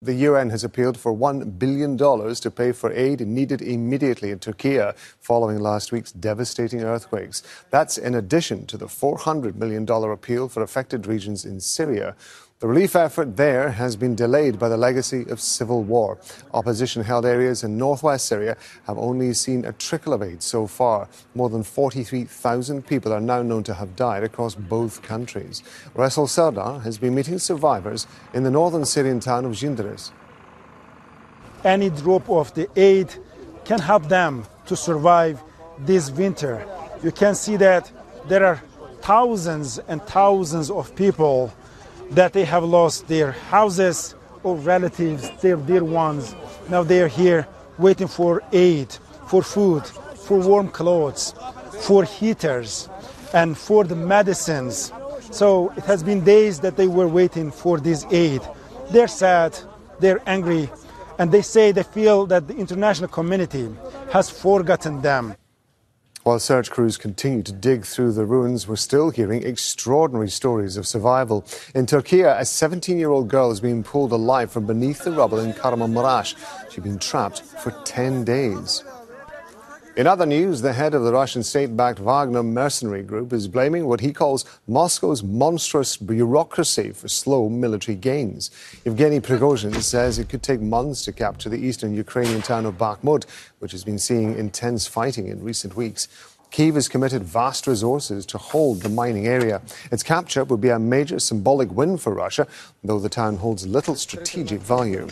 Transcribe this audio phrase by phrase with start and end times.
[0.00, 4.78] The UN has appealed for $1 billion to pay for aid needed immediately in Turkey
[5.18, 7.42] following last week's devastating earthquakes.
[7.70, 12.14] That's in addition to the $400 million appeal for affected regions in Syria.
[12.60, 16.18] The relief effort there has been delayed by the legacy of civil war.
[16.52, 18.56] Opposition held areas in northwest Syria
[18.88, 21.08] have only seen a trickle of aid so far.
[21.36, 25.62] More than 43,000 people are now known to have died across both countries.
[25.94, 30.10] Russell Sardar has been meeting survivors in the northern Syrian town of Jindres.
[31.62, 33.14] Any drop of the aid
[33.64, 35.40] can help them to survive
[35.78, 36.66] this winter.
[37.04, 37.92] You can see that
[38.26, 38.60] there are
[39.00, 41.52] thousands and thousands of people
[42.10, 46.34] that they have lost their houses or relatives, their dear ones.
[46.68, 47.46] Now they are here
[47.78, 48.92] waiting for aid,
[49.26, 51.34] for food, for warm clothes,
[51.80, 52.88] for heaters,
[53.34, 54.92] and for the medicines.
[55.30, 58.40] So it has been days that they were waiting for this aid.
[58.90, 59.58] They're sad,
[60.00, 60.70] they're angry,
[61.18, 63.68] and they say they feel that the international community
[64.12, 65.36] has forgotten them.
[66.28, 70.86] While search crews continue to dig through the ruins, we're still hearing extraordinary stories of
[70.86, 71.46] survival.
[71.74, 75.38] In Turkey, a 17 year old girl is being pulled alive from beneath the rubble
[75.38, 76.34] in Kahramanmaraş.
[76.70, 78.84] She'd been trapped for 10 days.
[79.98, 83.88] In other news, the head of the Russian state backed Wagner mercenary group is blaming
[83.88, 88.52] what he calls Moscow's monstrous bureaucracy for slow military gains.
[88.84, 93.24] Evgeny Prigozhin says it could take months to capture the eastern Ukrainian town of Bakhmut,
[93.58, 96.06] which has been seeing intense fighting in recent weeks.
[96.52, 99.60] Kiev has committed vast resources to hold the mining area.
[99.90, 102.46] Its capture would be a major symbolic win for Russia,
[102.84, 105.08] though the town holds little strategic value.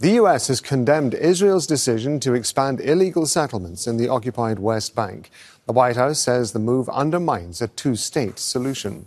[0.00, 0.46] The U.S.
[0.46, 5.28] has condemned Israel's decision to expand illegal settlements in the occupied West Bank.
[5.66, 9.06] The White House says the move undermines a two state solution.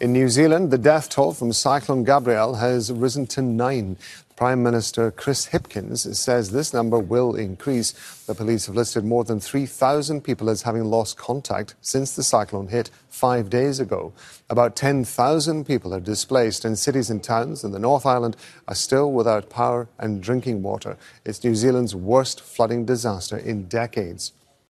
[0.00, 3.96] In New Zealand, the death toll from Cyclone Gabrielle has risen to nine.
[4.36, 7.90] Prime Minister Chris Hipkins says this number will increase.
[8.26, 12.68] The police have listed more than 3,000 people as having lost contact since the cyclone
[12.68, 14.12] hit five days ago.
[14.48, 18.36] About 10,000 people are displaced, and cities and towns in the North Island
[18.68, 20.96] are still without power and drinking water.
[21.24, 24.32] It's New Zealand's worst flooding disaster in decades.